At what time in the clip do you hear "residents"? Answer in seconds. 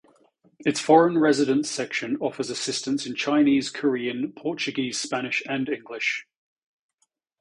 1.19-1.69